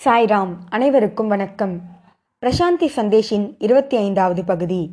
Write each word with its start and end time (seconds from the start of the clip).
சாய்ராம் 0.00 0.50
அனைவருக்கும் 0.68 1.26
வணக்கம். 1.26 1.80
பிரசாந்தி 2.42 2.88
சந்தேஷின் 2.96 3.54
இருபத்தி 3.58 3.96
ஐந்தாவது 3.96 4.44
பகுதி. 4.44 4.90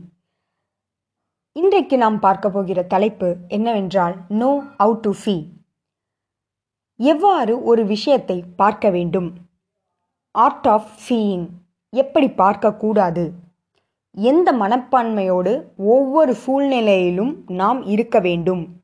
இன்றைக்கு 1.54 1.98
நாம் 1.98 2.20
பார்க்க 2.20 2.50
போகிற 2.50 2.84
தலைப்பு 2.84 3.36
என்னவென்றால் 3.48 4.16
நோ 4.28 4.64
அவுட் 4.78 5.00
டு 5.00 5.12
ஃபீ 5.24 5.36
எவ்வாறு 6.96 7.64
ஒரு 7.64 7.86
விஷயத்தை 7.86 8.44
பார்க்க 8.56 8.90
வேண்டும்? 8.90 9.30
ஆர்ட் 10.32 10.68
ஆஃப் 10.68 10.90
ஃபீயிங் 11.04 11.46
எப்படி 11.90 12.28
பார்க்கக்கூடாது 12.28 13.32
எந்த 14.14 14.54
மனப்பான்மையோடு 14.54 15.66
ஒவ்வொரு 15.76 16.36
சூழ்நிலையிலும் 16.36 17.46
நாம் 17.48 17.82
இருக்க 17.86 18.20
வேண்டும்? 18.20 18.82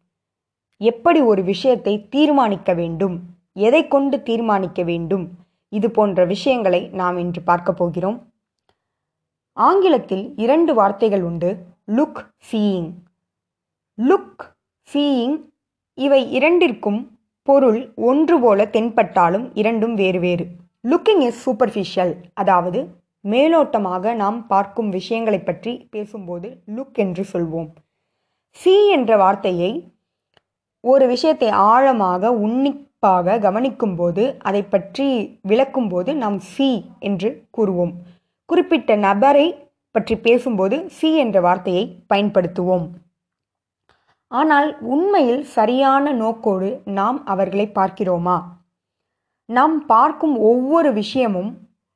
எப்படி 0.77 1.21
ஒரு 1.21 1.43
விஷயத்தை 1.43 2.07
தீர்மானிக்க 2.09 2.73
வேண்டும்? 2.73 3.19
எதை 3.53 3.87
கொண்டு 3.87 4.23
தீர்மானிக்க 4.23 4.83
வேண்டும்? 4.83 5.47
இது 5.69 5.91
போன்ற 5.91 6.25
விஷயங்களை 6.25 6.81
நாம் 6.99 7.17
இன்று 7.17 7.41
பார்க்க 7.41 7.73
போகிறோம். 7.73 8.17
ஆங்கிலத்தில் 9.57 10.25
இரண்டு 10.35 10.73
வார்த்தைகள் 10.73 11.23
உண்டு. 11.23 11.49
லுக் 11.87 12.21
சீயிங் 12.51 12.91
லுக் 13.97 14.43
ஃபீயிங் 14.87 15.37
இவை 15.97 16.21
இரண்டிற்கும் 16.31 16.99
பொருள் 17.47 17.79
ஒன்று 17.95 18.39
போல 18.39 18.65
தென்பட்டாலும் 18.65 19.45
இரண்டும் 19.53 19.95
வேறு 19.95 20.19
வேறு. 20.19 20.45
லுக்கிங் 20.87 21.21
இஸ் 21.21 21.41
சூப்பர்ஃபிஷியல் 21.45 22.13
அதாவது 22.33 22.79
மேலோட்டமாக 23.25 24.13
நாம் 24.15 24.47
பார்க்கும் 24.47 24.89
விஷயங்களை 24.89 25.39
பற்றி 25.39 25.87
பேசும்போது 25.91 26.49
லுக் 26.75 26.93
என்று 26.93 27.25
சொல்வோம். 27.33 27.69
சீ 28.49 28.75
என்ற 28.89 29.17
வார்த்தையை 29.17 29.71
ஒரு 30.83 31.07
விஷயத்தை 31.07 31.49
ஆழமாக 31.49 32.31
உன்னி 32.45 32.71
குறிப்பாக 33.03 33.35
கவனிக்கும்போது 33.43 34.23
அதை 34.39 34.61
பற்றி 34.63 35.05
விளக்கும்போது 35.47 36.11
நாம் 36.13 36.37
சி 36.47 36.67
என்று 36.99 37.29
கூறுவோம். 37.57 37.93
குறிப்பிட்ட 38.49 38.95
நபரை 39.05 39.45
பற்றி 39.95 40.15
பேசும்போது 40.25 40.77
சி 40.97 41.09
என்ற 41.15 41.37
வார்த்தையை 41.41 41.83
பயன்படுத்துவோம். 42.09 42.85
ஆனால் 44.31 44.69
உண்மையில் 44.95 45.41
சரியான 45.55 46.13
நோக்கோடு 46.13 46.71
நாம் 46.99 47.21
அவர்களை 47.25 47.67
பார்க்கிறோமா? 47.79 48.37
நாம் 49.49 49.77
பார்க்கும் 49.85 50.35
ஒவ்வொரு 50.49 50.91
விஷயமும் 50.93 51.51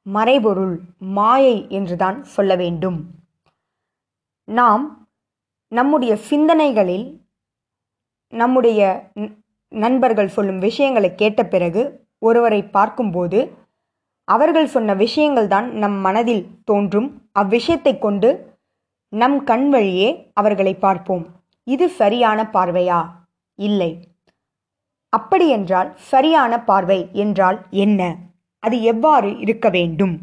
மறைபொருள் 0.06 0.76
மாயை 1.18 1.56
என்றுதான் 1.70 2.18
சொல்ல 2.36 2.56
வேண்டும். 2.56 3.00
நாம் 4.48 4.86
நம்முடைய 5.72 6.16
சிந்தனைகளில் 6.30 7.08
நம்முடைய 8.34 8.82
நண்பர்கள் 9.84 10.34
சொல்லும் 10.36 10.60
விஷயங்களை 10.60 11.16
கேட்ட 11.16 11.42
பிறகு 11.44 11.84
ஒருவரை 12.20 12.62
பார்க்கும்போது 12.64 13.40
அவர்கள் 14.28 14.68
சொன்ன 14.68 14.94
விஷயங்கள் 14.94 15.48
தான் 15.48 15.68
நம் 15.74 15.98
மனதில் 16.00 16.44
தோன்றும். 16.64 17.10
அவ்விஷயத்தை 17.40 17.94
கொண்டு 18.00 18.30
நம் 19.14 19.38
கண் 19.44 19.70
வழியே 19.70 20.10
அவர்களை 20.34 20.74
பார்ப்போம். 20.76 21.24
இது 21.68 21.86
சரியான 22.02 22.40
பார்வையா? 22.54 23.00
இல்லை. 23.60 23.92
அப்படியென்றால் 25.10 25.90
சரியான 26.12 26.54
பார்வை 26.64 27.00
என்றால் 27.14 27.58
என்ன? 27.70 28.02
அது 28.60 28.76
எவ்வாறு 28.82 29.30
இருக்க 29.40 29.68
வேண்டும்? 29.70 30.16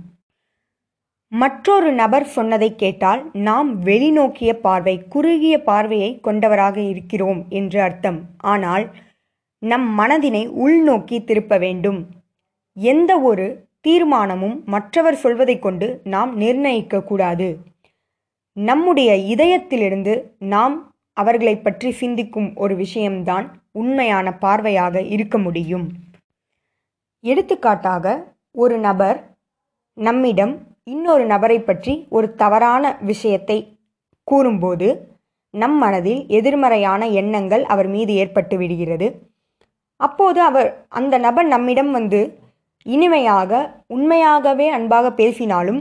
மற்றொரு 1.33 1.91
நபர் 1.93 2.27
சொன்னதை 2.27 2.71
கேட்டால் 2.75 3.21
நாம் 3.33 3.69
வெளிநோக்கிய 3.83 4.53
பார்வை 4.61 4.95
குறுகிய 5.09 5.57
பார்வையை 5.63 6.11
கொண்டவராக 6.21 6.77
இருக்கிறோம் 6.93 7.41
என்று 7.49 7.79
அர்த்தம். 7.81 8.19
ஆனால் 8.53 8.87
நம் 9.63 9.87
மனதினை 9.99 10.43
உள்நோக்கி 10.65 11.25
திருப்ப 11.25 11.59
வேண்டும். 11.59 12.09
எந்த 12.75 13.19
ஒரு 13.21 13.47
தீர்மானமும் 13.89 14.65
மற்றவர் 14.65 15.15
சொல்வதை 15.15 15.59
கொண்டு 15.59 16.01
நாம் 16.05 16.37
நிர்ணயிக்க 16.37 17.01
கூடாது. 17.01 17.49
நம்முடைய 18.53 19.11
இதயத்திலிருந்து 19.17 20.15
நாம் 20.39 20.93
அவர்களை 21.13 21.55
பற்றி 21.59 21.91
சிந்திக்கும் 21.91 22.55
ஒரு 22.55 22.77
விஷயம்தான் 22.77 23.47
உண்மையான 23.73 24.37
பார்வையாக 24.41 25.03
இருக்க 25.11 25.39
முடியும். 25.39 25.87
எடுத்துக்காட்டாக 27.21 28.35
ஒரு 28.51 28.79
நபர் 28.79 29.19
நம்மிடம் 29.95 30.55
இன்னொரு 30.85 31.25
நபரை 31.27 31.61
பற்றி 31.61 32.07
ஒரு 32.09 32.35
தவறான 32.35 32.85
விஷயத்தை 33.01 33.79
கூறும்போது 34.25 34.89
நம் 35.51 35.79
மனதில் 35.79 36.27
எதிர்மறையான 36.27 37.09
எண்ணங்கள் 37.11 37.65
அவர் 37.65 37.89
மீது 37.89 38.13
ஏற்பட்டு 38.15 38.57
விடுகிறது. 38.59 39.07
அப்போது 40.01 40.41
அவர் 40.41 40.71
அந்த 40.89 41.15
நபர் 41.19 41.47
நம்மிடம் 41.47 41.91
வந்து 41.91 42.21
இனிமையாக 42.87 43.61
உண்மையாகவே 43.87 44.67
அன்பாக 44.69 45.07
பேசினாலும் 45.13 45.81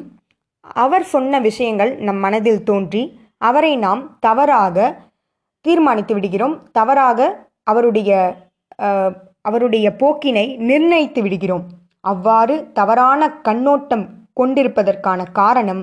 அவர் 0.75 1.05
சொன்ன 1.05 1.39
விஷயங்கள் 1.39 1.91
நம் 1.97 2.19
மனதில் 2.19 2.63
தோன்றி 2.63 3.03
அவரை 3.37 3.73
நாம் 3.77 4.01
தவறாக 4.19 4.87
தீர்மானித்து 5.65 6.13
விடுகிறோம் 6.13 6.55
தவறாக 6.71 7.29
அவருடைய 7.63 8.11
அவருடைய 9.41 9.87
போக்கினை 9.99 10.45
நிர்ணயித்து 10.59 11.21
விடுகிறோம். 11.21 11.65
அவ்வாறு 12.01 12.55
தவறான 12.73 13.21
கண்ணோட்டம் 13.41 14.05
கொண்டிருப்பதற்கான 14.33 15.21
காரணம் 15.31 15.81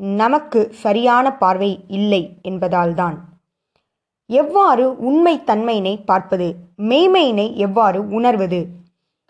நமக்கு 0.00 0.60
சரியான 0.84 1.26
பார்வை 1.36 1.70
இல்லை 1.88 2.22
என்பதால்தான். 2.42 3.16
எவ்வாறு 4.26 4.98
உண்மை 4.98 5.40
தன்மையினை 5.46 6.04
பார்ப்பது? 6.04 6.54
மெய்மையினை 6.78 7.54
எவ்வாறு 7.54 8.08
உணர்வது? 8.08 8.66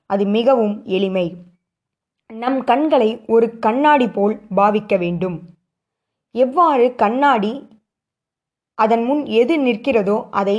அது 0.07 0.27
மிகவும் 0.27 0.85
எளிமை. 0.85 1.27
நம் 2.33 2.65
கண்களை 2.65 3.25
ஒரு 3.27 3.59
கண்ணாடி 3.59 4.09
போல் 4.09 4.41
பாவிக்க 4.57 4.99
வேண்டும். 4.99 5.37
எவ்வாறு 6.31 6.95
கண்ணாடி 6.95 7.69
அதன் 8.75 9.05
முன் 9.05 9.25
எது 9.25 9.59
நிற்கிறதோ 9.59 10.17
அதை 10.31 10.57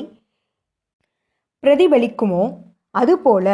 பிரதிபலிக்குமோ 1.63 2.43
அதுபோல 2.91 3.47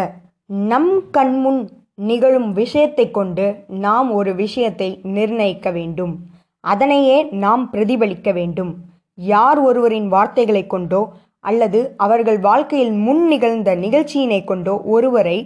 நம் 0.46 1.10
கண்முன் 1.12 1.70
நிகழும் 1.96 2.52
விஷயத்தை 2.54 3.12
கொண்டு 3.12 3.46
நாம் 3.68 4.12
ஒரு 4.12 4.36
விஷயத்தை 4.36 5.00
நிர்ணயிக்க 5.04 5.72
வேண்டும். 5.72 6.14
அதனையே 6.60 7.24
நாம் 7.24 7.70
பிரதிபலிக்க 7.72 8.32
வேண்டும். 8.34 8.92
யார் 9.18 9.60
ஒருவரின் 9.60 10.08
வார்த்தைகளை 10.08 10.64
கொண்டோ 10.68 11.02
அல்லது 11.40 11.80
அவர்கள் 11.98 12.40
வாழ்க்கையில் 12.40 12.94
முன் 13.06 13.24
நிகழ்ந்த 13.28 13.70
நிகழ்ச்சியினை 13.76 14.42
கொண்டோ 14.44 14.76
ஒருவரை 14.96 15.38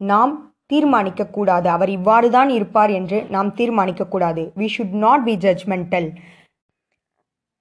நாம் 0.00 0.32
தீர்மானிக்க 0.66 1.22
கூடாது. 1.26 1.66
அவர் 1.68 1.90
இவ்வாறு 1.98 2.28
தான் 2.30 2.48
இருப்பார் 2.48 2.90
என்று 2.90 3.18
நாம் 3.30 3.50
தீர்மானிக்க 3.54 4.02
கூடாது. 4.04 4.42
We 4.58 4.66
should 4.74 4.96
not 5.04 5.24
be 5.24 5.34
judgemental 5.44 6.08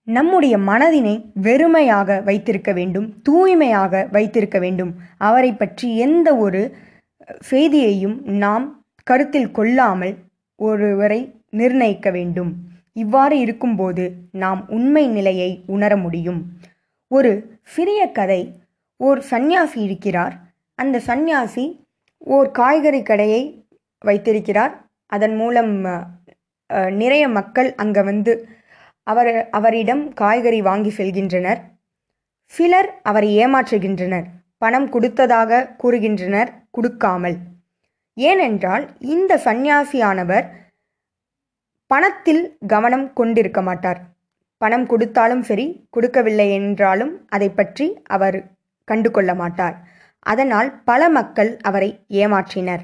நம்முடைய 0.07 0.56
மனதினை 0.69 1.13
வெறுமையாக 1.41 2.19
வைத்திருக்க 2.24 2.72
வேண்டும் 2.74 3.07
தூய்மையாக 3.22 4.03
வைத்திருக்க 4.12 4.57
வேண்டும். 4.59 4.91
அவரை 5.18 5.51
பற்றி 5.53 5.88
எந்த 5.97 6.29
ஒரு 6.35 6.62
செய்தியையும் 7.50 8.18
நாம் 8.44 8.66
கருத்தில் 9.07 9.51
கொள்ளாமல் 9.51 10.16
ஒருவரை 10.59 11.19
நிர்ணயிக்க 11.50 12.09
வேண்டும். 12.12 12.51
இவ்வாறு 13.02 13.35
இருக்கும்போது 13.40 14.03
நாம் 14.44 14.62
உண்மை 14.69 15.03
நிலையை 15.08 15.50
உணர 15.66 15.91
முடியும். 15.97 16.41
ஒரு 17.12 17.31
சிறிய 17.75 18.02
கதை. 18.12 18.41
ஓர் 19.00 19.19
சந்நியாசி 19.31 19.80
இருக்கிறார். 19.88 20.35
அந்த 20.80 20.97
சந்நியாசி 21.00 21.66
ஓர் 22.25 22.47
காய்கறி 22.52 23.02
கடையை 23.03 23.41
வைத்திருக்கிறார். 24.02 24.74
அதன் 25.12 25.36
மூலம் 25.36 25.74
நிறைய 27.02 27.25
மக்கள் 27.30 27.69
அங்கே 27.75 28.02
வந்து 28.02 28.34
அவர் 29.07 29.31
அவரிடம் 29.57 30.03
காய்கறி 30.13 30.59
வாங்கி 30.62 30.91
செல்கின்றனர். 30.97 31.59
சிலர் 32.53 32.90
அவரை 33.02 33.30
ஏமாற்றுகின்றனர். 33.44 34.25
பணம் 34.62 34.88
கொடுத்ததாக 34.90 35.62
கூறுகின்றனர். 35.81 36.50
கொடுக்காமல். 36.75 37.38
ஏனென்றால் 38.18 38.86
இந்த 39.16 39.34
சந்நியாசியானவர் 39.46 40.45
பணத்தில் 41.88 42.57
கவனம் 42.68 43.13
கொண்டிருக்க 43.13 43.62
மாட்டார். 43.62 44.00
பணம் 44.57 44.86
கொடுத்தாலும் 44.86 45.42
சரி 45.42 45.88
கொடுக்கவில்லை 45.89 46.48
என்றாலும் 46.51 47.13
அதை 47.30 47.50
பற்றி 47.50 47.88
அவர் 48.07 48.38
கண்டு 48.84 49.12
கொள்ள 49.12 49.31
மாட்டார். 49.36 49.75
அதனால் 50.19 50.69
பல 50.84 51.10
மக்கள் 51.10 51.51
அவரை 51.62 51.89
ஏமாற்றினர். 52.22 52.84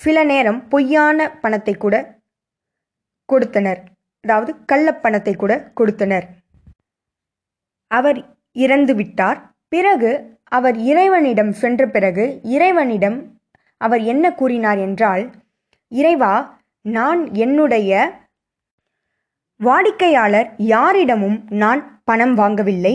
சில 0.00 0.24
நேரம் 0.24 0.68
பொய்யான 0.68 1.18
பணத்தை 1.42 1.74
கூட 1.76 1.94
கொடுத்தனர். 3.24 3.80
அதாவது 4.24 4.52
கள்ளப்பணத்தை 4.72 5.34
கூட 5.36 5.52
கொடுத்தனர். 5.74 6.26
அவர் 7.90 8.18
இறந்து 8.52 8.94
விட்டார். 8.94 9.38
பிறகு 9.68 10.10
அவர் 10.48 10.76
இறைவனிடம் 10.76 11.52
சென்ற 11.52 11.86
பிறகு 11.86 12.24
இறைவனிடம் 12.42 13.18
அவர் 13.80 14.02
என்ன 14.02 14.24
கூறினார் 14.34 14.78
என்றால் 14.78 15.24
இறைவா 15.92 16.53
நான் 16.84 17.20
என்னுடைய 17.34 17.90
வாடிக்கையாளர் 19.60 20.48
யாரிடமும் 20.56 21.36
நான் 21.62 22.02
பணம் 22.04 22.34
வாங்கவில்லை. 22.38 22.94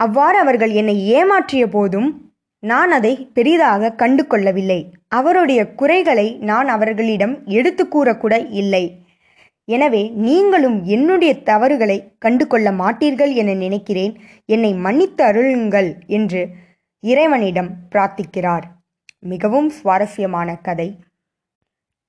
அவ்வாறு 0.00 0.38
அவர்கள் 0.38 0.70
என்னை 0.70 0.94
ஏமாற்றிய 1.14 1.64
போதும் 1.66 2.08
நான் 2.62 2.90
அதை 2.90 3.12
பெரிதாக 3.32 3.90
கண்டு 3.92 4.26
கொள்ளவில்லை 4.26 4.78
அவருடைய 5.08 5.60
குறைகளை 5.72 6.28
நான் 6.50 6.68
அவர்களிடம் 6.68 7.34
எடுத்து 7.46 7.84
கூறக்கூட 7.84 8.34
இல்லை. 8.50 8.84
எனவே 9.68 10.02
நீங்களும் 10.26 10.78
என்னுடைய 10.84 11.32
தவறுகளை 11.42 11.98
கண்டு 12.18 12.46
கொள்ள 12.46 12.70
மாட்டீர்கள் 12.72 13.32
என 13.34 13.54
நினைக்கிறேன். 13.54 14.14
என்னை 14.46 14.72
மன்னித்து 14.74 15.24
அருளுங்கள் 15.24 15.90
என்று 16.06 16.42
இறைவனிடம் 17.00 17.70
பிரார்த்திக்கிறார். 17.94 18.66
மிகவும் 19.32 19.70
சுவாரஸ்யமான 19.70 20.56
கதை. 20.68 20.88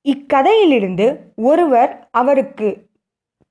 இக்கதையிலிருந்து 0.08 1.06
ஒருவர் 1.50 1.92
அவருக்கு 2.12 2.70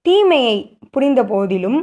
தீமையை 0.07 0.57
புரிந்த 0.91 1.21
போதிலும் 1.25 1.79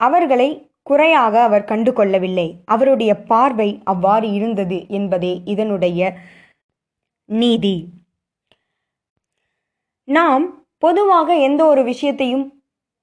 அவர்களை 0.00 0.48
குறையாக 0.82 1.34
அவர் 1.42 1.68
கண்டு 1.70 1.90
கொள்ளவில்லை 1.92 2.46
அவருடைய 2.64 3.12
பார்வை 3.30 3.68
அவ்வாறு 3.84 4.28
இருந்தது 4.32 4.78
என்பதே 4.88 5.32
இதனுடைய 5.44 6.00
நீதி. 7.28 7.76
நாம் 10.08 10.44
பொதுவாக 10.78 11.28
எந்த 11.48 11.62
ஒரு 11.66 11.82
விஷயத்தையும் 11.84 12.44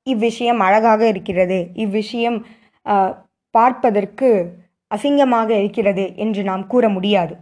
இவ்விஷயம் 0.08 0.60
அழகாக 0.60 1.02
இருக்கிறது 1.08 1.60
இவ்விஷயம் 1.76 2.40
பார்ப்பதற்கு 3.56 4.30
அசிங்கமாக 4.92 5.50
இருக்கிறது 5.62 6.06
என்று 6.16 6.42
நாம் 6.44 6.64
கூற 6.68 6.86
முடியாது. 6.90 7.34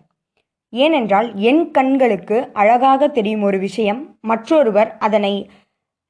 ஏனென்றால் 0.73 1.27
என் 1.49 1.63
கண்களுக்கு 1.71 2.37
அழகாக 2.53 3.07
தெரியும் 3.07 3.41
ஒரு 3.41 3.57
விஷயம் 3.59 4.01
மற்றொருவர் 4.21 4.89
அதனை 4.97 5.33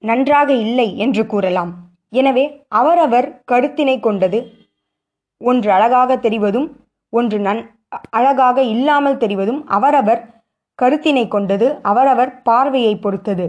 நன்றாக 0.04 0.50
இல்லை 0.66 0.88
என்று 0.98 1.24
கூறலாம். 1.26 1.72
எனவே 2.14 2.44
அவரவர் 2.80 3.28
கருத்தினை 3.52 3.96
கொண்டது 4.00 4.40
ஒன்று 5.42 5.70
அழகாக 5.72 6.18
தெரிவதும் 6.18 6.68
ஒன்று 7.14 7.38
நன் 7.40 7.62
அழகாக 8.10 8.58
இல்லாமல் 8.74 9.18
தெரிவதும் 9.18 9.62
அவரவர் 9.68 10.22
கருத்தினை 10.80 11.24
கொண்டது 11.28 11.68
அவரவர் 11.82 12.32
பார்வையை 12.42 12.94
பொறுத்தது. 12.96 13.46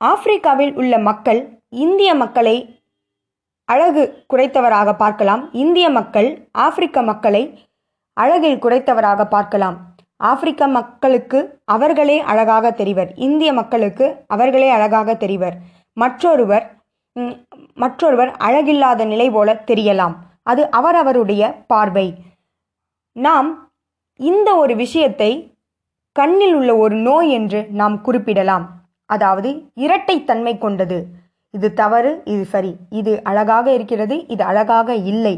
ஆப்பிரிக்காவில் 0.00 0.74
உள்ள 0.80 0.94
மக்கள் 1.08 1.40
இந்திய 1.84 2.10
மக்களை 2.14 2.56
அழகு 3.68 4.02
குறைத்தவராக 4.32 4.90
பார்க்கலாம். 4.96 5.42
இந்திய 5.62 5.86
மக்கள் 5.90 6.28
ஆப்பிரிக்க 6.64 6.98
மக்களை 7.02 7.42
அழகில் 8.22 8.62
குறைத்தவராக 8.62 9.24
பார்க்கலாம். 9.34 9.76
ஆப்பிரிக்க 10.20 10.66
மக்களுக்கு 10.76 11.38
அவர்களே 11.74 12.16
அழகாக 12.30 12.70
தெரிவர். 12.78 13.10
இந்திய 13.26 13.50
மக்களுக்கு 13.52 14.06
அவர்களே 14.26 14.68
அழகாக 14.76 15.16
தெரிவர். 15.24 15.56
மற்றொருவர் 15.96 16.64
மற்றொருவர் 17.74 18.30
அழகில்லாத 18.46 19.04
நிலை 19.04 19.28
போல 19.30 19.54
தெரியலாம். 19.70 20.14
அது 20.42 20.62
அவரவருடைய 20.70 21.42
பார்வை. 21.66 22.06
நாம் 23.16 23.48
இந்த 24.20 24.48
ஒரு 24.54 24.74
விஷயத்தை 24.76 25.30
கண்ணில் 26.16 26.54
உள்ள 26.54 26.70
ஒரு 26.84 26.96
நோய் 27.08 27.30
என்று 27.30 27.60
நாம் 27.80 27.96
குறிப்பிடலாம். 28.00 28.66
அதாவது 29.10 29.50
இரட்டைத்தன்மை 29.84 30.54
கொண்டது. 30.58 30.98
இது 31.54 31.68
தவறு 31.80 32.12
இது 32.24 32.44
சரி. 32.54 32.72
இது 33.00 33.12
அழகாக 33.30 33.66
இருக்கிறது 33.78 34.16
இது 34.26 34.42
அழகாக 34.44 34.94
இல்லை. 35.12 35.34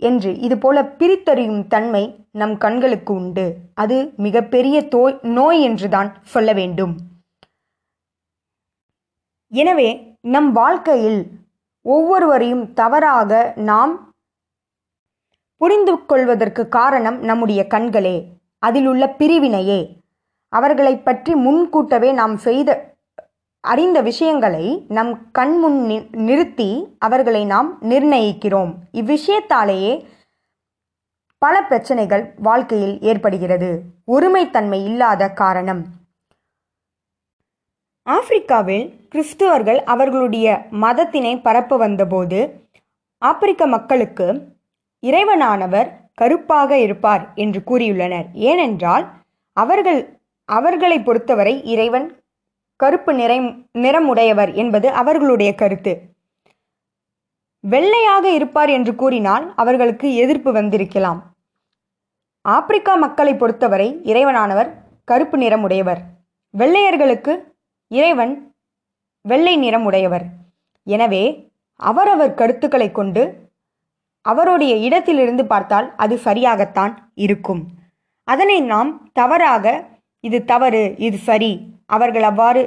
என்று 0.00 0.30
இது 0.38 0.58
போல 0.58 0.82
பிரித்தறியும் 0.82 1.66
தன்மை 1.66 2.02
நம் 2.30 2.56
கண்களுக்கு 2.56 3.12
உண்டு. 3.14 3.46
அது 3.74 3.96
மிகப்பெரிய 4.16 4.76
தோய் 4.88 5.18
நோய் 5.22 5.60
என்றுதான் 5.60 6.10
சொல்ல 6.22 6.52
வேண்டும். 6.52 6.94
எனவே 9.52 9.88
நம் 10.20 10.52
வாழ்க்கையில் 10.52 11.20
ஒவ்வொருவரையும் 11.82 12.72
தவறாக 12.72 13.32
நாம் 13.56 13.92
புரிந்து 15.60 15.92
கொள்வதற்கு 16.06 16.62
காரணம் 16.68 17.18
நம்முடைய 17.20 17.60
கண்களே. 17.74 18.16
அதில் 18.58 18.86
உள்ள 18.86 19.04
பிரிவினையே. 19.18 19.80
அவர்களை 20.52 20.94
பற்றி 20.98 21.34
முன்கூட்டவே 21.34 22.10
நாம் 22.12 22.36
செய்த 22.36 22.70
அறிந்த 23.72 23.98
விஷயங்களை 24.00 24.66
நம் 24.88 25.12
கண் 25.32 25.56
முன் 25.58 25.78
நிறுத்தி 26.28 26.70
அவர்களை 26.98 27.42
நாம் 27.44 27.68
நிர்ணயிக்கிறோம். 27.90 28.72
இவ்விஷயத்தாலேயே 28.92 29.92
பல 31.42 31.54
பிரச்சனைகள் 31.62 32.24
வாழ்க்கையில் 32.48 32.96
ஏற்படுகிறது. 33.00 33.70
ஒருமைத்தன்மை 34.06 34.80
இல்லாத 34.84 35.28
காரணம். 35.42 35.82
ஆப்பிரிக்காவில் 38.06 38.86
கிறிஸ்துவர்கள் 39.12 39.80
அவர்களுடைய 39.94 40.46
மதத்தினை 40.84 41.32
பரப்ப 41.42 41.76
வந்தபோது 41.76 42.40
ஆப்பிரிக்க 43.22 43.66
மக்களுக்கு 43.66 44.26
இறைவனானவர் 45.02 45.88
கருப்பாக 46.14 46.78
இருப்பார் 46.78 47.24
என்று 47.34 47.60
கூறியுள்ளனர். 47.66 48.28
ஏனென்றால் 48.50 49.04
அவர்கள் 49.56 50.00
அவர்களை 50.48 50.98
பொறுத்தவரை 51.00 51.54
இறைவன் 51.74 52.06
கருப்பு 52.76 53.12
நிறை 53.14 53.38
நிறமுடையவர் 53.84 54.50
என்பது 54.62 54.88
அவர்களுடைய 55.00 55.50
கருத்து. 55.54 55.92
வெள்ளையாக 57.64 58.24
இருப்பார் 58.38 58.68
என்று 58.68 58.92
கூறினால் 58.94 59.44
அவர்களுக்கு 59.54 60.08
எதிர்ப்பு 60.14 60.50
வந்திருக்கலாம். 60.52 61.20
ஆப்பிரிக்கா 62.44 62.94
மக்களை 62.94 63.32
பொறுத்தவரை 63.34 63.88
இறைவனானவர் 64.10 64.68
கருப்பு 65.04 65.36
நிறமுடையவர். 65.38 66.00
வெள்ளையர்களுக்கு 66.54 67.32
இறைவன் 67.90 68.34
வெள்ளை 69.24 69.54
நிறமுடையவர். 69.58 70.26
எனவே 70.86 71.24
அவரவர் 71.80 72.36
கருத்துக்களை 72.40 72.88
கொண்டு 72.92 73.22
அவருடைய 74.24 74.74
இடத்திலிருந்து 74.86 75.46
பார்த்தால் 75.46 75.88
அது 75.96 76.14
சரியாகத்தான் 76.24 76.92
இருக்கும். 77.14 77.62
அதனை 78.28 78.58
நாம் 78.72 78.90
தவறாக 79.12 79.74
இது 80.24 80.38
தவறு 80.44 80.82
இது 80.98 81.18
சரி 81.28 81.50
அவர்கள் 81.90 82.26
அவ்வாறு 82.30 82.62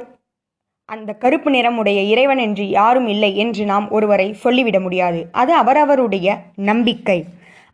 அந்த 0.88 1.10
கருப்பு 1.14 1.50
நிறமுடைய 1.54 1.98
இறைவன் 2.12 2.40
என்று 2.44 2.64
யாரும் 2.68 3.08
இல்லை 3.14 3.30
என்று 3.36 3.64
நாம் 3.64 3.86
ஒருவரை 3.90 4.28
சொல்லிவிட 4.44 4.78
முடியாது. 4.80 5.20
அது 5.32 5.52
அவரவருடைய 5.54 6.28
நம்பிக்கை. 6.70 7.18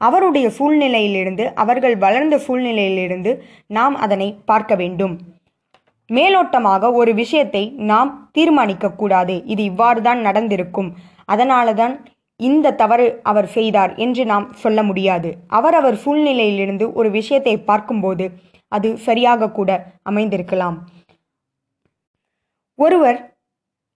அவருடைய 0.01 0.47
சூழ்நிலையிலிருந்து 0.59 1.45
அவர்கள் 1.55 1.97
வளர்ந்த 1.97 2.37
சூழ்நிலையிலிருந்து 2.47 3.31
நாம் 3.67 3.95
அதனை 3.97 4.29
பார்க்க 4.45 4.75
வேண்டும். 4.75 5.15
மேலோட்டமாக 6.11 6.91
ஒரு 6.93 7.13
விஷயத்தை 7.15 7.63
நாம் 7.93 8.11
தீர்மானிக்க 8.33 8.91
கூடாது. 8.91 9.37
இது 9.45 9.63
இவ்வாறு 9.63 10.03
தான் 10.03 10.21
நடந்திருக்கும். 10.21 10.91
அதனால 11.25 11.75
தான் 11.75 11.95
இந்த 12.41 12.75
தவறு 12.83 13.07
அவர் 13.23 13.49
செய்தார் 13.57 13.93
என்று 13.97 14.23
நாம் 14.25 14.47
சொல்ல 14.55 14.83
முடியாது. 14.83 15.31
அவரவர் 15.49 15.97
சூழ்நிலையிலிருந்து 16.05 16.87
ஒரு 16.93 17.11
விஷயத்தை 17.11 17.55
பார்க்கும்போது 17.71 18.27
அது 18.73 18.89
சரியாக 18.99 19.51
கூட 19.51 19.71
அமைந்திருக்கலாம். 20.11 20.77
ஒருவர் 22.79 23.19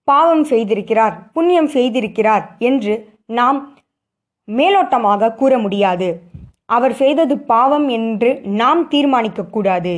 பாவம் 0.07 0.43
செய்திருக்கிறார் 0.43 1.15
புண்ணியம் 1.33 1.67
செய்திருக்கிறார் 1.67 2.45
என்று 2.59 2.93
நாம் 3.25 3.57
மேலோட்டமாக 4.47 5.33
கூற 5.33 5.53
முடியாது. 5.57 6.09
அவர் 6.65 6.93
செய்தது 6.93 7.37
பாவம் 7.37 7.87
என்று 7.89 8.29
நாம் 8.43 8.81
தீர்மானிக்கக்கூடாது 8.91 9.93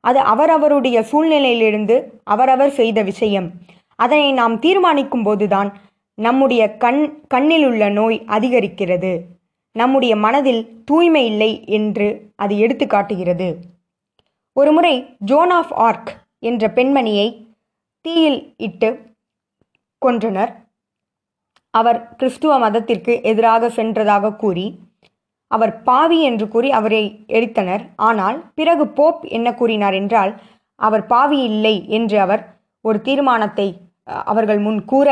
அது 0.00 0.20
அவரவருடைய 0.32 0.96
சூழ்நிலையிலிருந்து 1.10 1.96
அவரவர் 2.24 2.70
செய்த 2.70 2.98
விஷயம். 3.02 3.48
அதனை 3.98 4.32
நாம் 4.32 4.58
தீர்மானிக்கும் 4.58 5.22
போதுதான் 5.22 5.70
நம்முடைய 6.18 6.62
கண் 6.76 7.02
கண்ணில் 7.26 7.64
உள்ள 7.66 7.84
நோய் 7.88 8.18
அதிகரிக்கிறது. 8.26 9.12
நம்முடைய 9.76 10.16
மனதில் 10.16 10.62
தூய்மை 10.84 11.22
இல்லை 11.26 11.50
என்று 11.66 12.08
அது 12.36 12.54
எடுத்து 12.58 12.86
காட்டுகிறது 12.86 13.48
ஒருமுறை 14.56 14.94
ஜோன் 15.18 15.50
ஆஃப் 15.50 15.72
ஆர்க் 15.78 16.10
என்ற 16.38 16.68
பெண்மணியை 16.68 17.28
தீயில் 18.04 18.40
இட்டு 18.66 18.88
கொன்றனர். 20.02 20.52
அவர் 21.74 21.98
கிறிஸ்துவ 22.18 22.56
மதத்திற்கு 22.64 23.12
எதிராக 23.30 23.68
சென்றதாக 23.76 24.34
கூறி 24.42 24.66
அவர் 25.50 25.72
பாவி 25.88 26.18
என்று 26.28 26.46
கூறி 26.54 26.68
அவரை 26.78 27.04
எரித்தனர். 27.36 27.84
ஆனால் 28.08 28.36
பிறகு 28.58 28.84
போப் 28.98 29.22
என்ன 29.36 29.48
கூறினார் 29.60 29.96
என்றால் 30.00 30.32
அவர் 30.80 31.04
பாவி 31.12 31.38
இல்லை 31.50 31.76
என்று 31.98 32.16
அவர் 32.26 32.42
ஒரு 32.84 32.98
தீர்மானத்தை 33.08 33.68
அவர்கள் 34.32 34.60
முன் 34.66 34.80
கூற 34.92 35.08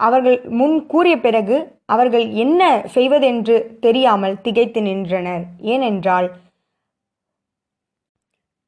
அவர்கள் 0.00 0.38
முன் 0.58 0.74
கூறிய 0.92 1.14
பிறகு 1.26 1.56
அவர்கள் 1.94 2.24
என்ன 2.44 2.62
செய்வதென்று 2.94 3.54
தெரியாமல் 3.84 4.40
திகைத்து 4.46 4.80
நின்றனர். 4.88 5.44
ஏனென்றால் 5.74 6.26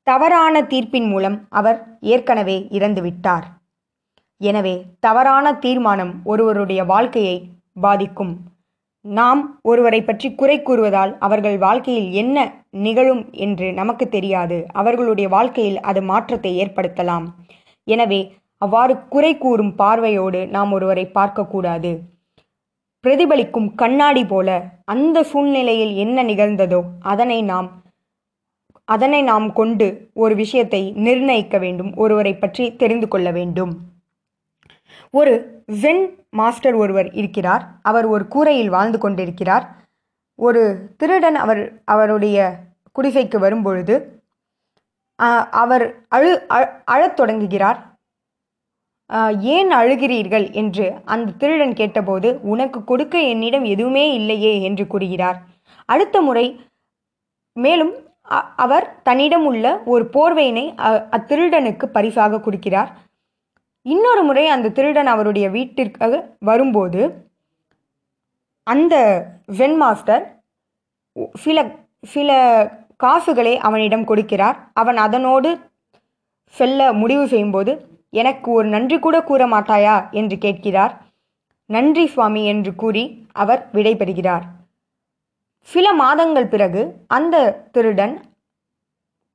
தவறான 0.08 0.60
தீர்ப்பின் 0.72 1.08
மூலம் 1.12 1.36
அவர் 1.58 1.78
ஏற்கனவே 2.14 2.58
இறந்துவிட்டார். 2.76 3.46
எனவே 4.40 4.74
தவறான 5.06 5.46
தீர்மானம் 5.64 6.12
ஒருவருடைய 6.32 6.80
வாழ்க்கையை 6.92 7.36
பாதிக்கும். 7.76 8.34
நாம் 9.04 9.40
ஒருவரை 9.70 10.00
பற்றி 10.04 10.28
குறை 10.40 10.56
கூறுவதால் 10.60 11.12
அவர்கள் 11.26 11.56
வாழ்க்கையில் 11.64 12.08
என்ன 12.22 12.36
நிகழும் 12.86 13.22
என்று 13.44 13.66
நமக்கு 13.72 14.04
தெரியாது. 14.08 14.58
அவர்களுடைய 14.80 15.26
வாழ்க்கையில் 15.36 15.78
அது 15.90 16.00
மாற்றத்தை 16.10 16.52
ஏற்படுத்தலாம். 16.64 17.26
எனவே 17.86 18.20
அவ்வாறு 18.62 18.94
குறை 19.14 19.32
கூறும் 19.44 19.72
பார்வையோடு 19.80 20.40
நாம் 20.54 20.70
ஒருவரை 20.76 21.04
பார்க்கக்கூடாது. 21.18 21.92
பிரதிபலிக்கும் 23.04 23.68
கண்ணாடி 23.82 24.22
போல 24.32 24.48
அந்த 24.94 25.18
சூழ்நிலையில் 25.32 25.92
என்ன 26.04 26.22
நிகழ்ந்ததோ 26.30 26.80
அதனை 27.12 27.38
நாம் 27.52 27.68
அதனை 28.88 29.22
நாம் 29.22 29.52
கொண்டு 29.52 30.10
ஒரு 30.14 30.34
விஷயத்தை 30.34 30.92
நிர்ணயிக்க 30.92 31.58
வேண்டும் 31.58 31.96
ஒருவரை 31.96 32.36
பற்றி 32.36 32.76
தெரிந்து 32.76 33.08
கொள்ள 33.08 33.30
வேண்டும். 33.30 33.80
ஒரு 35.10 35.62
ஜென் 35.72 36.24
மாஸ்டர் 36.30 36.74
ஒருவர் 36.74 37.12
இருக்கிறார். 37.12 37.68
அவர் 37.82 38.04
ஒரு 38.04 38.28
கூரையில் 38.28 38.68
வாழ்ந்து 38.68 38.98
கொண்டிருக்கிறார். 38.98 39.76
ஒரு 40.34 40.94
திருடன் 40.96 41.34
அவர் 41.34 41.82
அவருடைய 41.84 42.56
குடிசைக்கு 42.92 43.38
வரும்பொழுது 43.38 44.22
அவர் 45.50 46.04
அழு 46.08 46.46
அழ- 46.48 46.82
அழத் 46.84 47.16
தொடங்குகிறார். 47.16 47.98
ஏன் 49.40 49.72
அழுகிறீர்கள்? 49.72 50.52
என்று 50.52 50.94
அந்த 51.04 51.32
திருடன் 51.32 51.74
கேட்டபோது 51.74 52.38
உனக்கு 52.42 52.84
கொடுக்க 52.84 53.18
என்னிடம் 53.18 53.64
எதுவுமே 53.64 54.14
இல்லையே 54.14 54.62
என்று 54.62 54.86
கூறுகிறார். 54.86 55.42
அடுத்த 55.84 56.20
முறை 56.20 56.60
மேலும் 57.52 58.06
அவர் 58.56 59.02
தன்னிடம் 59.02 59.46
உள்ள 59.46 59.82
ஒரு 59.84 60.08
போர்வையினை 60.12 60.78
அ- 60.78 61.08
அத்திருடனுக்கு 61.10 61.84
பரிசாக 61.86 62.36
கொடுக்கிறார். 62.36 62.88
இன்னொரு 63.82 64.22
முறை 64.22 64.48
அந்த 64.48 64.68
திருடன் 64.68 65.06
அவருடைய 65.06 65.50
வீட்டிற்கு 65.50 66.36
வரும்போது 66.38 67.30
அந்த 68.62 69.26
ஜென் 69.52 69.76
மாஸ்டர் 69.76 70.42
சில 71.34 71.70
சில 72.02 72.30
காசுகளை 72.96 73.58
அவனிடம் 73.58 74.06
கொடுக்கிறார். 74.06 74.56
அவன் 74.72 74.96
அதனோடு 74.96 75.58
செல்ல 76.46 76.92
முடிவு 76.92 77.28
செய்யும்போது 77.28 77.88
எனக்கு 78.10 78.50
ஒரு 78.50 78.68
நன்றி 78.68 78.98
கூட 78.98 79.22
கூற 79.22 79.46
மாட்டாயா? 79.46 80.10
என்று 80.10 80.38
கேட்கிறார். 80.38 81.02
நன்றி 81.66 82.06
சுவாமி 82.06 82.44
என்று 82.46 82.74
கூறி 82.74 83.26
அவர் 83.32 83.68
விடைபெறுகிறார் 83.72 84.42
சில 85.62 85.92
மாதங்கள் 85.92 86.46
பிறகு 86.46 86.94
அந்த 87.06 87.66
திருடன் 87.72 88.14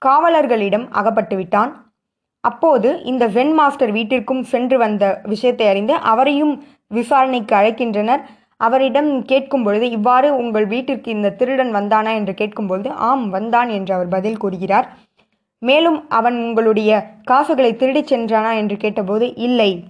காவலர்களிடம் 0.06 0.88
அகப்பட்டு 0.89 1.36
விட்டான். 1.36 1.92
அப்போது 2.39 3.01
இந்த 3.03 3.27
ஜென் 3.27 3.53
மாஸ்டர் 3.53 3.92
வீட்டிற்கும் 3.92 4.44
சென்று 4.44 4.77
வந்த 4.77 5.22
விஷயத்தை 5.24 5.68
அறிந்து 5.68 5.94
அவரையும் 5.94 6.63
விசாரணைக்கு 6.88 7.56
அழைக்கின்றனர். 7.56 8.22
அவரிடம் 8.58 9.25
கேட்கும் 9.25 9.63
பொழுது 9.63 9.89
இவ்வாறு 9.89 10.36
உங்கள் 10.36 10.65
வீட்டிற்கு 10.65 11.12
இந்த 11.12 11.30
திருடன் 11.30 11.75
வந்தானா? 11.75 12.13
என்று 12.13 12.34
கேட்கும்பொழுது 12.34 12.89
ஆம் 12.89 13.30
வந்தான் 13.30 13.70
என்று 13.70 13.94
அவர் 13.94 14.08
பதில் 14.08 14.38
கூறுகிறார். 14.38 14.98
மேலும் 15.60 16.10
அவன் 16.10 16.44
உங்களுடைய 16.44 16.92
காசுகளை 17.24 17.75
திருடிச் 17.75 18.13
சென்றானா? 18.13 18.56
என்று 18.56 18.77
கேட்டபோது 18.77 19.36
இல்லை. 19.36 19.84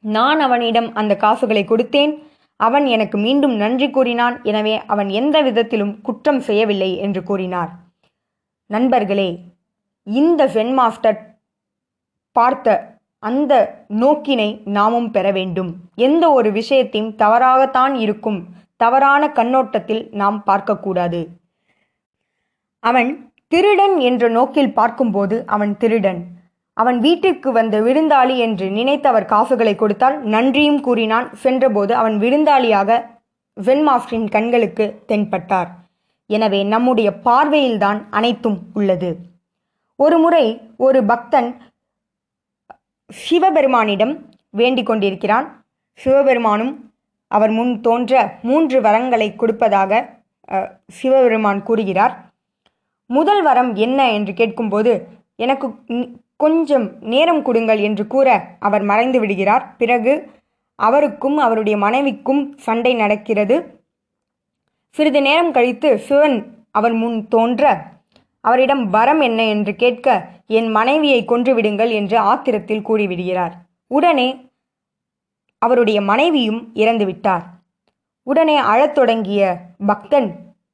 நான் 0.00 0.40
அவனிடம் 0.40 0.94
அந்த 0.94 1.16
காசுகளை 1.16 1.64
கொடுத்தேன். 1.64 2.12
அவன் 2.60 2.86
எனக்கு 2.86 3.18
மீண்டும் 3.18 3.54
நன்றி 3.56 3.90
கூறினான். 3.90 4.36
எனவே 4.42 4.74
அவன் 4.86 5.08
எந்த 5.08 5.36
விதத்திலும் 5.42 6.00
குற்றம் 6.00 6.40
செய்யவில்லை 6.40 6.90
என்று 6.96 7.22
கூறினார். 7.22 7.70
நண்பர்களே 8.66 9.30
இந்த 10.06 10.48
சென் 10.48 10.72
மாஸ்டர் 10.72 11.18
பார்த்த 12.36 12.76
அந்த 13.22 13.52
நோக்கினை 14.00 14.48
நாமும் 14.76 15.10
பெற 15.10 15.26
வேண்டும். 15.32 15.70
எந்த 15.94 16.24
ஒரு 16.32 16.52
விஷயத்தையும் 16.52 17.14
தவறாகத்தான் 17.14 17.94
இருக்கும். 17.94 18.40
தவறான 18.76 19.22
கண்ணோட்டத்தில் 19.28 20.02
நாம் 20.20 20.38
பார்க்கக்கூடாது. 20.46 21.20
அவன் 22.82 23.10
திருடன் 23.52 23.96
என்ற 24.08 24.24
நோக்கில் 24.28 24.72
பார்க்கும்போது 24.72 25.36
அவன் 25.46 25.72
திருடன். 25.76 26.20
அவன் 26.80 26.98
வீட்டிற்கு 27.04 27.50
வந்த 27.58 27.76
விருந்தாளி 27.86 28.34
என்று 28.46 28.66
நினைத்து 28.78 29.06
அவர் 29.10 29.30
காசுகளை 29.32 29.74
கொடுத்தால் 29.76 30.16
நன்றியும் 30.34 30.80
கூறினான். 30.86 31.26
சென்றபோது 31.44 31.92
அவன் 32.00 32.16
விருந்தாளியாக 32.24 32.90
வென் 33.56 33.84
மாஸ்டரின் 33.86 34.28
கண்களுக்கு 34.34 34.84
தென்பட்டார். 35.10 35.70
எனவே 36.30 36.60
நம்முடைய 36.74 37.08
பார்வையில்தான் 37.26 38.00
அனைத்தும் 38.18 38.58
உள்ளது. 38.78 39.10
ஒரு 39.98 40.18
முறை 40.24 40.44
ஒரு 40.86 41.00
பக்தன் 41.10 41.48
சிவபெருமானிடம் 43.10 44.14
வேண்டிக் 44.60 44.88
கொண்டிருக்கிறான். 44.90 45.46
சிவபெருமானும் 46.00 46.72
அவர் 47.30 47.52
முன் 47.58 47.72
தோன்ற 47.86 48.12
மூன்று 48.48 48.78
வரங்களை 48.86 49.28
கொடுப்பதாக 49.40 49.92
சிவபெருமான் 50.98 51.60
கூறுகிறார். 51.68 52.14
முதல் 53.10 53.42
வரம் 53.48 53.70
என்ன 53.86 54.00
என்று 54.16 54.32
கேட்கும்போது 54.40 54.92
எனக்கு 55.44 55.66
கொஞ்சம் 56.40 56.86
நேரம் 57.02 57.42
கொடுங்கள் 57.42 57.78
என்று 57.78 58.06
கூற 58.06 58.28
அவர் 58.58 58.82
மறைந்து 58.82 59.18
விடுகிறார். 59.20 59.64
பிறகு 59.76 60.12
அவருக்கும் 60.78 61.36
அவருடைய 61.36 61.76
மனைவிக்கும் 61.78 62.42
சண்டை 62.58 62.94
நடக்கிறது. 62.94 63.56
சிறிது 64.94 65.20
நேரம் 65.22 65.52
கழித்து 65.52 65.98
சிவன் 65.98 66.36
அவர் 66.70 66.92
முன் 66.92 67.18
தோன்ற 67.28 67.62
அவரிடம் 68.40 68.84
வரம் 68.90 69.20
என்ன 69.20 69.40
என்று 69.44 69.72
கேட்க 69.76 70.06
என் 70.46 70.68
மனைவியை 70.70 71.20
கொன்றுவிடுங்கள் 71.24 71.90
என்று 71.90 72.16
ஆத்திரத்தில் 72.18 72.86
கூறிவிடுகிறார். 72.88 73.54
உடனே 73.86 74.28
அவருடைய 75.62 75.98
மனைவியும் 76.00 76.60
இறந்துவிட்டார் 76.74 77.44
உடனே 78.26 78.56
அழத் 78.72 78.94
தொடங்கிய 78.94 79.42
பக்தன் 79.86 80.28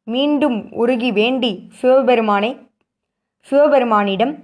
மீண்டும் 0.06 0.58
உருகி 0.72 1.10
வேண்டி 1.12 1.50
சிவபெருமானை 1.72 2.50
சிவபெருமானிடம் 3.50 4.34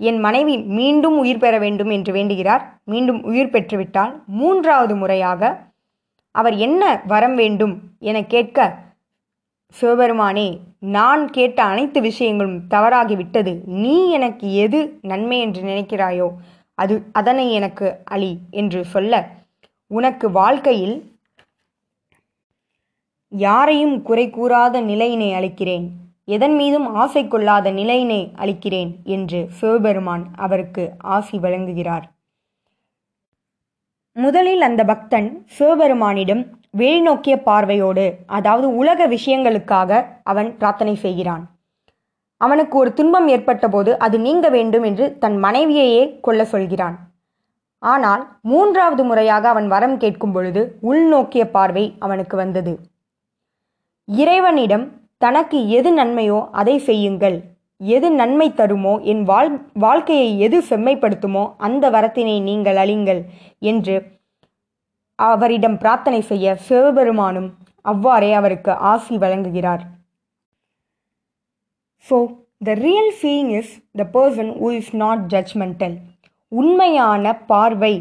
என் 0.00 0.18
மனைவி 0.18 0.54
மீண்டும் 0.78 1.18
உயிர் 1.18 1.38
பெற 1.38 1.58
வேண்டும் 1.58 1.90
என்று 1.90 2.12
வேண்டுகிறார். 2.12 2.64
மீண்டும் 2.84 3.20
உயிர் 3.22 3.52
பெற்றுவிட்டால் 3.52 4.12
மூன்றாவது 4.40 4.96
முறையாக 4.96 5.42
அவர் 6.34 6.56
என்ன 6.56 6.82
வரம் 7.06 7.34
வேண்டும் 7.34 7.74
என 7.98 8.18
கேட்க 8.24 8.58
சிவபெருமானே 9.76 10.48
நான் 10.78 11.30
கேட்ட 11.30 11.58
அனைத்து 11.62 12.00
விஷயங்களும் 12.00 12.60
தவறாகிவிட்டது. 12.70 13.52
நீ 13.64 13.96
எனக்கு 14.10 14.46
எது 14.54 14.80
நன்மை 15.00 15.40
என்று 15.40 15.62
நினைக்கிறாயோ 15.62 16.28
அது 16.78 16.94
அதனை 17.12 17.52
எனக்கு 17.52 17.86
அளி 18.04 18.32
என்று 18.50 18.84
சொல்ல 18.84 19.14
உனக்கு 19.90 20.26
வாழ்க்கையில் 20.30 20.96
யாரையும் 23.32 24.02
குறை 24.02 24.26
கூறாத 24.30 24.80
நிலையினை 24.80 25.28
அளிக்கிறேன் 25.34 25.86
எதன் 26.28 26.54
மீதும் 26.56 26.86
ஆசை 26.94 27.22
கொள்ளாத 27.26 27.70
நிலையினை 27.70 28.20
அளிக்கிறேன் 28.34 28.92
என்று 29.14 29.40
சிவபெருமான் 29.58 30.24
அவருக்கு 30.36 30.84
ஆசி 31.16 31.36
வழங்குகிறார். 31.38 32.06
முதலில் 34.16 34.60
அந்த 34.60 34.82
பக்தன் 34.84 35.28
சிவபெருமானிடம் 35.56 36.42
வெளிநோக்கிய 36.78 37.34
பார்வையோடு 37.42 38.06
அதாவது 38.26 38.66
உலக 38.74 39.00
விஷயங்களுக்காக 39.06 40.00
அவன் 40.22 40.50
பிரார்த்தனை 40.56 40.94
செய்கிறான். 41.04 41.44
அவனுக்கு 42.40 42.74
ஒரு 42.78 42.90
துன்பம் 42.94 43.28
ஏற்பட்ட 43.28 43.66
போது 43.68 43.90
அது 43.98 44.16
நீங்க 44.18 44.46
வேண்டும் 44.48 44.84
என்று 44.84 45.04
தன் 45.18 45.38
மனைவியையே 45.44 46.04
கொல்ல 46.20 46.42
சொல்கிறான். 46.44 46.96
ஆனால் 47.82 48.22
மூன்றாவது 48.42 49.02
முறையாக 49.04 49.44
அவன் 49.48 49.68
வரம் 49.68 49.96
கேட்கும் 50.02 50.34
பொழுது 50.36 50.62
உள்நோக்கிய 50.80 51.44
பார்வை 51.50 51.84
அவனுக்கு 51.98 52.36
வந்தது. 52.36 52.72
இறைவனிடம் 54.08 54.86
தனக்கு 55.20 55.58
எது 55.78 55.90
நன்மையோ 55.98 56.38
அதை 56.60 56.74
செய்யுங்கள். 56.88 57.36
எது 57.80 58.08
நன்மை 58.20 58.48
தருமோ 58.58 58.92
என் 59.12 59.22
வாழ் 59.30 59.50
வாழ்க்கையை 59.84 60.28
எது 60.46 60.58
செம்மைப்படுத்துமோ 60.70 61.44
அந்த 61.66 61.90
வரத்தினை 61.94 62.36
நீங்கள் 62.48 62.78
அழிங்கள் 62.82 63.20
என்று 63.70 63.96
அவரிடம் 65.18 65.76
பிரார்த்தனை 65.82 66.20
செய்ய 66.30 66.56
சிவபெருமானும் 66.66 67.48
அவ்வாறே 67.84 68.30
அவருக்கு 68.34 68.72
ஆசி 68.90 69.14
வழங்குகிறார். 69.24 69.84
So 72.08 72.16
the 72.66 72.74
real 72.86 73.12
feeling 73.18 73.52
is 73.60 73.72
the 74.00 74.04
person 74.16 74.52
who 74.60 74.68
is 74.80 74.92
not 75.02 75.22
judgemental 75.32 75.96
உண்மையான 76.52 77.32
பார்வை 77.46 77.94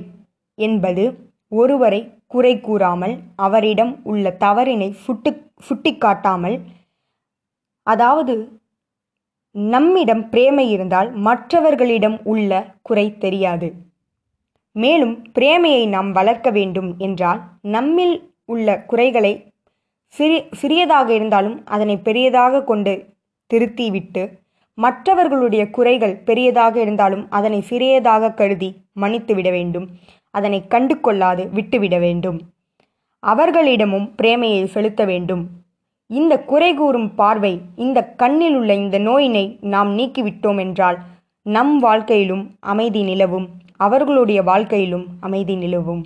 என்பது 0.58 1.06
ஒருவரை 1.52 2.02
குறை 2.28 2.54
கூறாமல் 2.60 3.16
அவரிடம் 3.46 3.94
உள்ள 4.04 4.32
தவறினை 4.44 4.90
சுட்டு 5.06 5.32
சுட்டிக்காட்டாமல் 5.68 6.58
அதாவது 7.88 8.36
நம்மிடம் 9.56 10.24
பிரேமை 10.30 10.66
இருந்தால் 10.72 11.10
மற்றவர்களிடம் 11.28 12.18
உள்ள 12.24 12.52
குறை 12.82 13.06
தெரியாது. 13.18 13.68
மேலும் 14.76 15.16
பிரேமையை 15.40 15.84
நாம் 15.88 16.10
வளர்க்க 16.12 16.50
வேண்டும் 16.50 16.90
என்றால் 16.98 17.42
நம்மில் 17.76 18.16
உள்ள 18.46 18.84
குறைகளை 18.84 19.34
சிறி 20.16 20.40
சிறியதாக 20.52 21.08
இருந்தாலும் 21.14 21.58
அதனை 21.66 21.96
பெரியதாக 21.98 22.64
கொண்டு 22.64 22.94
திருத்திவிட்டு 23.52 24.24
மற்றவர்களுடைய 24.78 25.64
குறைகள் 25.70 26.16
பெரியதாக 26.18 26.76
இருந்தாலும் 26.82 27.26
அதனை 27.30 27.60
சிறியதாக 27.62 28.32
கருதி 28.32 28.70
மன்னித்து 28.94 29.34
விட 29.36 29.50
வேண்டும். 29.50 29.86
அதனை 30.32 30.60
கண்டு 30.68 30.96
கொள்ளாது 31.00 31.44
விட்டுவிட 31.50 31.96
வேண்டும். 32.00 32.40
அவர்களிடமும் 33.20 34.08
பிரேமையை 34.22 34.64
செலுத்த 34.66 35.06
வேண்டும். 35.06 35.44
இந்தக் 36.08 36.54
குறைகூறும் 36.54 37.12
பார்வை 37.16 37.62
இந்த 37.76 38.04
கண்ணில் 38.04 38.56
உள்ள 38.56 38.74
இந்த 38.74 39.00
நோயினை 39.00 39.58
நாம் 39.62 39.98
நீக்கிவிட்டோமென்றால் 39.98 40.98
நம் 41.42 41.80
வாழ்க்கையிலும் 41.80 42.56
அமைதி 42.60 43.04
நிலவும் 43.04 43.50
அவர்களுடைய 43.78 44.42
வாழ்க்கையிலும் 44.42 45.06
அமைதி 45.20 45.56
நிலவும். 45.56 46.06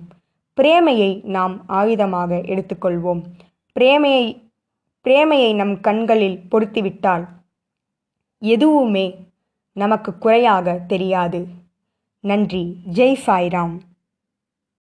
பிரேமையை 0.62 1.24
நாம் 1.24 1.64
ஆயுதமாக 1.70 2.42
எடுத்துக்கொள்வோம். 2.46 3.22
பிரேமையை 3.80 4.42
பிரேமையை 5.04 5.56
நம் 5.56 5.80
கண்களில் 5.80 6.40
பொருத்திவிட்டால் 6.52 7.28
எதுவுமே 8.40 9.16
நமக்கு 9.74 10.18
குறையாக 10.18 10.80
தெரியாது. 10.88 11.48
நன்றி. 12.20 12.76
ஜெய் 12.94 13.18
சாய்ராம். 13.26 13.78